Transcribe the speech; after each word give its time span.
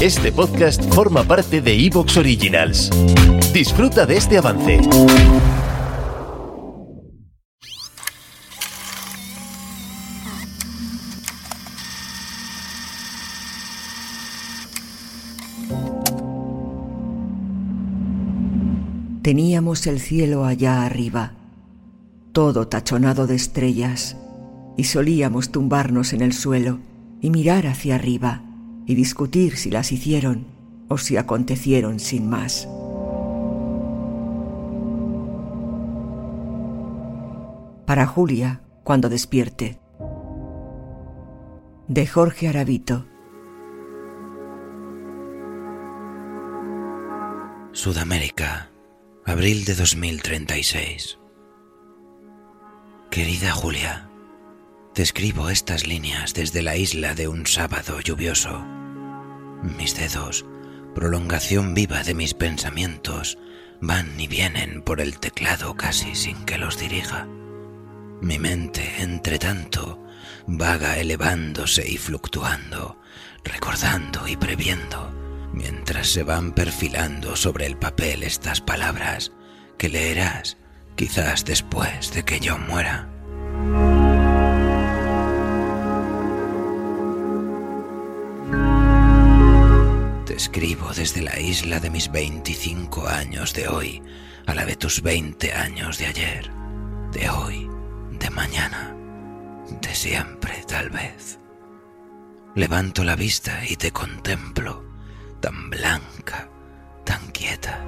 Este 0.00 0.32
podcast 0.32 0.82
forma 0.94 1.24
parte 1.24 1.60
de 1.60 1.74
Evox 1.74 2.16
Originals. 2.16 2.88
Disfruta 3.52 4.06
de 4.06 4.16
este 4.16 4.38
avance. 4.38 4.80
Teníamos 19.20 19.86
el 19.86 20.00
cielo 20.00 20.46
allá 20.46 20.86
arriba, 20.86 21.34
todo 22.32 22.68
tachonado 22.68 23.26
de 23.26 23.34
estrellas, 23.34 24.16
y 24.78 24.84
solíamos 24.84 25.52
tumbarnos 25.52 26.14
en 26.14 26.22
el 26.22 26.32
suelo 26.32 26.78
y 27.20 27.28
mirar 27.28 27.66
hacia 27.66 27.96
arriba 27.96 28.44
y 28.90 28.96
discutir 28.96 29.56
si 29.56 29.70
las 29.70 29.92
hicieron 29.92 30.48
o 30.88 30.98
si 30.98 31.16
acontecieron 31.16 32.00
sin 32.00 32.28
más. 32.28 32.66
Para 37.86 38.04
Julia, 38.08 38.62
cuando 38.82 39.08
despierte. 39.08 39.78
De 41.86 42.04
Jorge 42.04 42.48
Aravito. 42.48 43.06
Sudamérica, 47.70 48.72
abril 49.24 49.64
de 49.66 49.76
2036. 49.76 51.20
Querida 53.08 53.52
Julia, 53.52 54.09
escribo 55.02 55.50
estas 55.50 55.86
líneas 55.86 56.34
desde 56.34 56.62
la 56.62 56.76
isla 56.76 57.14
de 57.14 57.28
un 57.28 57.46
sábado 57.46 58.00
lluvioso. 58.00 58.64
Mis 59.62 59.96
dedos, 59.96 60.44
prolongación 60.94 61.74
viva 61.74 62.02
de 62.02 62.14
mis 62.14 62.34
pensamientos, 62.34 63.38
van 63.80 64.20
y 64.20 64.26
vienen 64.26 64.82
por 64.82 65.00
el 65.00 65.18
teclado 65.18 65.76
casi 65.76 66.14
sin 66.14 66.44
que 66.44 66.58
los 66.58 66.78
dirija. 66.78 67.26
Mi 68.20 68.38
mente, 68.38 68.96
entre 68.98 69.38
tanto, 69.38 70.04
vaga 70.46 70.98
elevándose 70.98 71.88
y 71.88 71.96
fluctuando, 71.96 73.00
recordando 73.44 74.28
y 74.28 74.36
previendo, 74.36 75.10
mientras 75.52 76.08
se 76.08 76.22
van 76.22 76.52
perfilando 76.52 77.36
sobre 77.36 77.66
el 77.66 77.76
papel 77.76 78.22
estas 78.22 78.60
palabras 78.60 79.32
que 79.78 79.88
leerás 79.88 80.58
quizás 80.96 81.44
después 81.44 82.12
de 82.12 82.24
que 82.24 82.40
yo 82.40 82.58
muera. 82.58 83.08
Te 90.30 90.36
escribo 90.36 90.92
desde 90.94 91.22
la 91.22 91.40
isla 91.40 91.80
de 91.80 91.90
mis 91.90 92.12
25 92.12 93.08
años 93.08 93.52
de 93.52 93.66
hoy 93.66 94.00
a 94.46 94.54
la 94.54 94.64
de 94.64 94.76
tus 94.76 95.02
20 95.02 95.52
años 95.54 95.98
de 95.98 96.06
ayer, 96.06 96.52
de 97.10 97.28
hoy, 97.28 97.68
de 98.12 98.30
mañana, 98.30 98.94
de 99.82 99.92
siempre 99.92 100.62
tal 100.68 100.88
vez. 100.90 101.40
Levanto 102.54 103.02
la 103.02 103.16
vista 103.16 103.66
y 103.68 103.74
te 103.74 103.90
contemplo, 103.90 104.84
tan 105.40 105.68
blanca, 105.68 106.48
tan 107.04 107.26
quieta. 107.32 107.84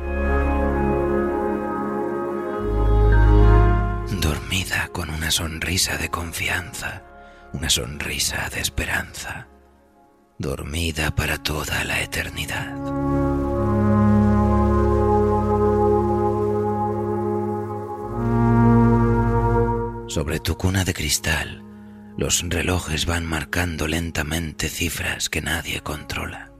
Dormida 4.21 4.89
con 4.89 5.11
una 5.11 5.31
sonrisa 5.31 5.97
de 5.97 6.11
confianza, 6.11 7.05
una 7.53 7.71
sonrisa 7.71 8.51
de 8.51 8.59
esperanza 8.59 9.47
dormida 10.43 11.15
para 11.15 11.39
toda 11.39 11.85
la 11.85 12.03
eternidad. 12.03 12.77
Sobre 20.09 20.41
tu 20.41 20.59
cuna 20.59 20.85
de 20.85 20.93
cristal, 20.93 21.63
los 22.19 22.43
relojes 22.47 23.07
van 23.07 23.25
marcando 23.25 23.87
lentamente 23.87 24.69
cifras 24.69 25.31
que 25.31 25.41
nadie 25.41 25.81
controla. 25.81 26.53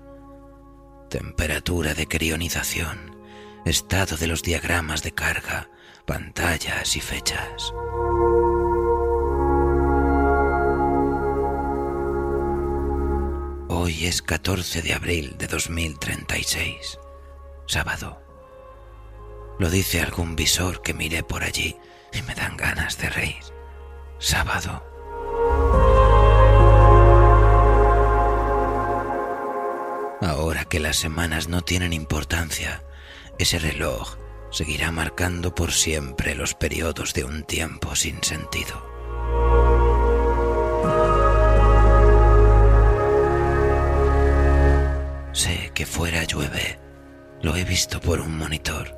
Temperatura 1.11 1.93
de 1.93 2.07
crionización, 2.07 3.17
estado 3.67 4.17
de 4.17 4.29
los 4.29 4.43
diagramas 4.43 5.03
de 5.03 5.13
carga, 5.13 5.69
pantallas 6.07 6.97
y 6.97 7.01
fechas. 7.01 7.75
Hoy 13.85 14.07
es 14.07 14.23
14 14.23 14.81
de 14.81 14.95
abril 14.95 15.35
de 15.39 15.49
2036, 15.49 17.01
sábado. 17.67 18.23
Lo 19.59 19.71
dice 19.71 20.01
algún 20.01 20.37
visor 20.37 20.83
que 20.83 20.95
miré 20.95 21.25
por 21.25 21.43
allí 21.43 21.77
y 22.13 22.23
me 22.23 22.37
dan 22.37 22.57
ganas 22.57 22.97
de 22.99 23.11
reír. 23.11 23.43
Sábado. 24.21 24.85
Ahora 30.21 30.65
que 30.67 30.79
las 30.79 30.97
semanas 30.97 31.49
no 31.49 31.63
tienen 31.63 31.93
importancia, 31.93 32.85
ese 33.41 33.59
reloj 33.59 34.17
seguirá 34.53 34.93
marcando 34.93 35.57
por 35.57 35.73
siempre 35.73 36.37
los 36.37 36.55
periodos 36.55 37.15
de 37.15 37.25
un 37.25 37.43
tiempo 37.43 37.97
sin 37.97 38.23
sentido. 38.23 38.92
Sé 45.33 45.73
que 45.75 45.87
fuera 45.87 46.25
llueve. 46.25 46.79
Lo 47.41 47.57
he 47.57 47.65
visto 47.65 48.01
por 48.01 48.21
un 48.21 48.37
monitor. 48.37 48.97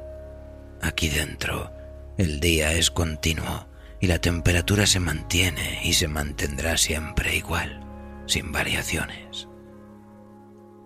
Aquí 0.83 1.09
dentro, 1.09 1.73
el 2.19 2.41
día 2.41 2.73
es 2.73 2.91
continuo 2.91 3.69
y 4.01 4.07
la 4.09 4.19
temperatura 4.19 4.87
se 4.87 5.01
mantiene 5.01 5.81
y 5.85 5.95
se 5.95 6.09
mantendrá 6.09 6.77
siempre 6.77 7.37
igual, 7.37 7.81
sin 8.27 8.53
variaciones. 8.53 9.49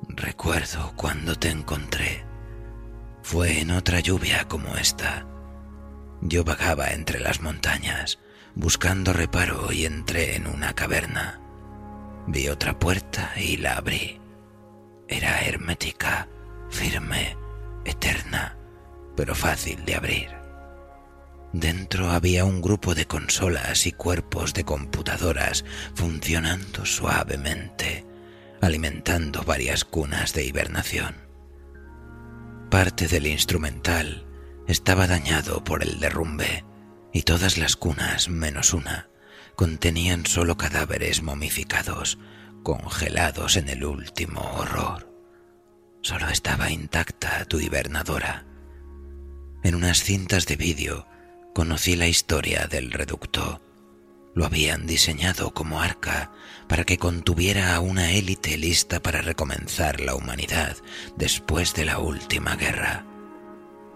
Recuerdo 0.09 0.93
cuando 0.97 1.35
te 1.35 1.49
encontré. 1.49 2.25
Fue 3.23 3.61
en 3.61 3.71
otra 3.71 4.01
lluvia 4.01 4.45
como 4.45 4.77
esta. 4.77 5.27
Yo 6.21 6.45
vagaba 6.45 6.89
entre 6.89 7.21
las 7.21 7.41
montañas, 7.41 8.19
buscando 8.55 9.13
reparo 9.13 9.73
y 9.73 9.85
entré 9.85 10.37
en 10.37 10.47
una 10.47 10.75
caverna. 10.75 11.41
Vi 12.27 12.49
otra 12.49 12.79
puerta 12.79 13.33
y 13.37 13.57
la 13.57 13.77
abrí. 13.77 14.18
Era 15.09 15.41
hermética, 15.41 16.29
firme, 16.71 17.37
eterna, 17.85 18.57
pero 19.17 19.35
fácil 19.35 19.85
de 19.85 19.95
abrir. 19.95 20.29
Dentro 21.53 22.11
había 22.11 22.45
un 22.45 22.61
grupo 22.61 22.95
de 22.95 23.07
consolas 23.07 23.87
y 23.87 23.93
cuerpos 23.93 24.53
de 24.53 24.65
computadoras 24.65 25.65
funcionando 25.95 26.85
suavemente, 26.85 28.05
alimentando 28.61 29.43
varias 29.45 29.85
cunas 29.85 30.35
de 30.35 30.45
hibernación. 30.45 31.17
Parte 32.71 33.09
del 33.09 33.27
instrumental 33.27 34.27
estaba 34.67 35.07
dañado 35.07 35.65
por 35.65 35.83
el 35.83 36.01
derrumbe 36.01 36.65
y 37.15 37.23
todas 37.23 37.57
las 37.57 37.77
cunas, 37.77 38.29
menos 38.29 38.75
una, 38.75 39.09
contenían 39.57 40.27
solo 40.27 40.59
cadáveres 40.59 41.23
momificados 41.23 42.19
congelados 42.63 43.57
en 43.57 43.69
el 43.69 43.85
último 43.85 44.41
horror. 44.57 45.13
Solo 46.03 46.29
estaba 46.29 46.71
intacta 46.71 47.45
tu 47.45 47.61
hibernadora. 47.61 48.47
En 49.63 49.75
unas 49.75 50.03
cintas 50.03 50.47
de 50.47 50.57
vídeo 50.57 51.07
conocí 51.55 51.97
la 51.97 52.07
historia 52.07 52.67
del 52.67 52.93
reducto. 52.93 53.61
Lo 54.35 54.47
habían 54.47 54.87
diseñado 54.87 55.53
como 55.53 55.81
arca 55.81 56.31
para 56.69 56.85
que 56.85 56.99
contuviera 56.99 57.75
a 57.75 57.81
una 57.81 58.13
élite 58.13 58.57
lista 58.57 59.01
para 59.01 59.23
recomenzar 59.23 60.01
la 60.01 60.15
humanidad 60.15 60.77
después 61.17 61.75
de 61.75 61.85
la 61.85 61.99
última 61.99 62.55
guerra. 62.55 63.05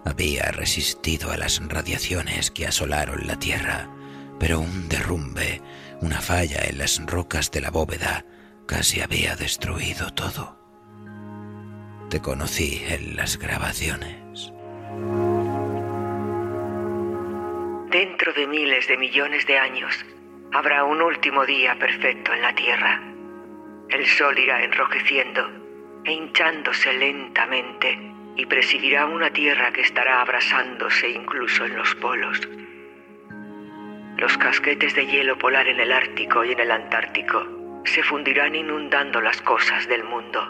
Había 0.05 0.51
resistido 0.51 1.31
a 1.31 1.37
las 1.37 1.65
radiaciones 1.65 2.51
que 2.51 2.67
asolaron 2.67 3.25
la 3.25 3.39
Tierra, 3.39 3.89
pero 4.39 4.59
un 4.59 4.89
derrumbe, 4.89 5.61
una 6.01 6.19
falla 6.19 6.61
en 6.65 6.79
las 6.79 6.99
rocas 7.05 7.51
de 7.51 7.61
la 7.61 7.71
bóveda, 7.71 8.25
casi 8.65 9.01
había 9.01 9.35
destruido 9.35 10.13
todo. 10.13 10.57
Te 12.09 12.21
conocí 12.21 12.83
en 12.87 13.15
las 13.15 13.37
grabaciones. 13.37 14.51
Dentro 17.89 18.33
de 18.33 18.47
miles 18.47 18.87
de 18.87 18.97
millones 18.97 19.45
de 19.45 19.57
años 19.57 20.05
habrá 20.51 20.83
un 20.83 21.01
último 21.01 21.45
día 21.45 21.77
perfecto 21.77 22.33
en 22.33 22.41
la 22.41 22.53
Tierra. 22.55 23.01
El 23.89 24.05
sol 24.05 24.37
irá 24.37 24.63
enrojeciendo 24.63 25.49
e 26.03 26.13
hinchándose 26.13 26.93
lentamente 26.93 27.97
y 28.35 28.45
presidirá 28.45 29.05
una 29.05 29.31
Tierra 29.31 29.71
que 29.71 29.81
estará 29.81 30.21
abrasándose 30.21 31.09
incluso 31.09 31.65
en 31.65 31.77
los 31.77 31.93
polos. 31.95 32.39
Los 34.17 34.37
casquetes 34.37 34.95
de 34.95 35.05
hielo 35.05 35.37
polar 35.37 35.67
en 35.67 35.79
el 35.79 35.91
Ártico 35.91 36.43
y 36.45 36.51
en 36.51 36.59
el 36.59 36.71
Antártico 36.71 37.62
se 37.85 38.03
fundirán 38.03 38.55
inundando 38.55 39.21
las 39.21 39.41
cosas 39.41 39.87
del 39.87 40.03
mundo. 40.03 40.41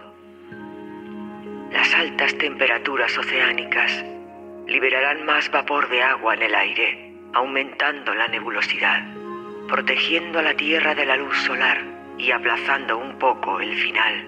Las 1.72 1.94
altas 1.94 2.38
temperaturas 2.38 3.18
oceánicas 3.18 4.04
liberarán 4.68 5.26
más 5.26 5.50
vapor 5.52 5.90
de 5.90 6.04
agua 6.04 6.36
en 6.36 6.44
el 6.44 6.56
aire, 6.56 7.14
aumentando 7.34 8.14
la 8.14 8.28
nebulosidad, 8.28 9.04
protegiendo 9.68 10.40
a 10.40 10.44
la 10.44 10.54
Tierra 10.54 10.94
de 10.96 11.06
la 11.06 11.18
luz 11.18 11.36
solar 11.38 11.82
y 12.18 12.32
aplazando 12.32 12.98
un 12.98 13.18
poco 13.18 13.60
el 13.60 13.76
final. 13.76 14.28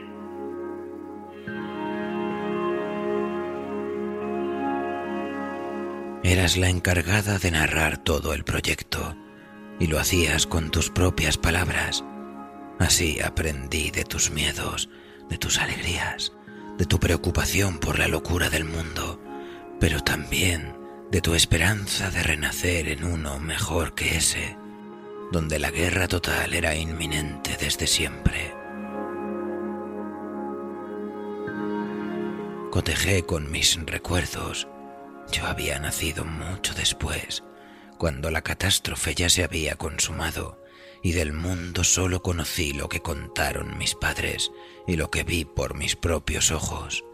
Eras 6.23 6.57
la 6.57 6.69
encargada 6.69 7.37
de 7.37 7.51
narrar 7.51 7.99
todo 7.99 8.33
el 8.33 8.43
proyecto 8.43 9.15
y 9.79 9.85
lo 9.85 9.99
hacías 9.99 10.47
con 10.47 10.71
tus 10.71 10.89
propias 10.89 11.37
palabras. 11.37 12.03
Así 12.79 13.21
aprendí 13.21 13.91
de 13.91 14.03
tus 14.03 14.31
miedos, 14.31 14.89
de 15.29 15.37
tus 15.37 15.59
alegrías, 15.59 16.33
de 16.77 16.85
tu 16.85 16.99
preocupación 16.99 17.79
por 17.79 17.99
la 17.99 18.07
locura 18.07 18.49
del 18.49 18.65
mundo, 18.65 19.21
pero 19.79 20.01
también 20.01 20.75
de 21.11 21.21
tu 21.21 21.35
esperanza 21.35 22.09
de 22.11 22.21
renacer 22.23 22.89
en 22.89 23.05
uno 23.05 23.39
mejor 23.39 23.95
que 23.95 24.17
ese, 24.17 24.57
donde 25.31 25.59
la 25.59 25.71
guerra 25.71 26.07
total 26.07 26.53
era 26.53 26.75
inminente 26.75 27.57
desde 27.59 27.87
siempre. 27.87 28.53
Cotejé 32.71 33.25
con 33.25 33.49
mis 33.49 33.79
recuerdos. 33.85 34.67
Yo 35.31 35.45
había 35.45 35.79
nacido 35.79 36.25
mucho 36.25 36.73
después, 36.73 37.43
cuando 37.97 38.29
la 38.29 38.41
catástrofe 38.41 39.15
ya 39.15 39.29
se 39.29 39.45
había 39.45 39.75
consumado 39.77 40.64
y 41.05 41.11
del 41.11 41.33
mundo 41.33 41.83
solo 41.83 42.23
conocí 42.23 42.73
lo 42.73 42.89
que 42.89 42.99
contaron 42.99 43.77
mis 43.77 43.93
padres 43.93 44.51
y 44.87 44.95
lo 44.95 45.11
que 45.11 45.23
vi 45.23 45.45
por 45.45 45.75
mis 45.75 45.95
propios 45.95 46.49
ojos, 46.49 47.05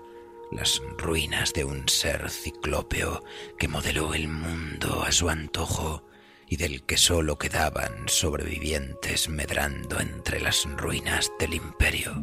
las 0.50 0.82
ruinas 0.98 1.52
de 1.52 1.66
un 1.66 1.90
ser 1.90 2.30
ciclópeo 2.30 3.22
que 3.60 3.68
modeló 3.68 4.14
el 4.14 4.30
mundo 4.30 5.04
a 5.04 5.12
su 5.12 5.30
antojo 5.30 6.08
y 6.48 6.56
del 6.56 6.86
que 6.86 6.96
solo 6.96 7.38
quedaban 7.38 8.08
sobrevivientes 8.08 9.28
medrando 9.28 10.00
entre 10.00 10.40
las 10.40 10.64
ruinas 10.78 11.30
del 11.38 11.56
imperio. 11.56 12.14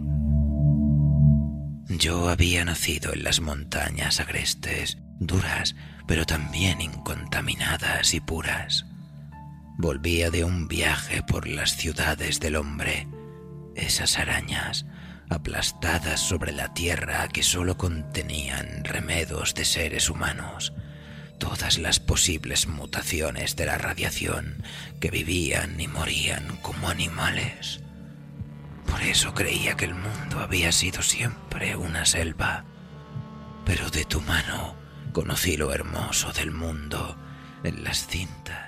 Yo 1.91 2.31
había 2.31 2.65
nacido 2.65 3.13
en 3.13 3.25
las 3.25 3.43
montañas 3.43 4.21
agrestes, 4.21 4.97
duras, 5.21 5.77
pero 6.07 6.25
también 6.25 6.81
incontaminadas 6.81 8.15
y 8.15 8.21
puras. 8.21 8.88
Volvía 9.79 10.31
de 10.31 10.45
un 10.45 10.69
viaje 10.69 11.23
por 11.23 11.47
las 11.47 11.77
ciudades 11.77 12.41
del 12.41 12.57
hombre, 12.57 13.09
esas 13.75 14.19
arañas 14.19 14.85
aplastadas 15.31 16.21
sobre 16.21 16.53
la 16.53 16.75
tierra 16.75 17.29
que 17.29 17.43
sólo 17.43 17.79
contenían 17.79 18.85
remedos 18.85 19.55
de 19.55 19.65
seres 19.65 20.11
humanos, 20.11 20.75
todas 21.39 21.79
las 21.79 22.01
posibles 22.01 22.67
mutaciones 22.67 23.57
de 23.57 23.67
la 23.67 23.79
radiación 23.79 24.63
que 25.01 25.11
vivían 25.11 25.81
y 25.81 25.89
morían 25.89 26.59
como 26.61 26.91
animales. 26.91 27.81
Por 28.87 29.01
eso 29.03 29.33
creía 29.33 29.77
que 29.77 29.87
el 29.87 29.95
mundo 29.95 30.41
había 30.41 30.73
sido 30.73 31.03
siempre 31.03 31.77
una 31.77 32.05
selva, 32.05 32.65
pero 33.65 33.89
de 33.91 34.05
tu 34.05 34.21
mano 34.21 34.77
Conocí 35.13 35.57
lo 35.57 35.73
hermoso 35.73 36.33
del 36.33 36.51
mundo. 36.51 37.17
En 37.65 37.83
las 37.83 38.07
cintas 38.07 38.68